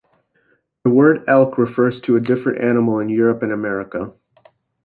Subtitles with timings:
[0.83, 4.11] The word "elk" refers to a different animal in Europe and America.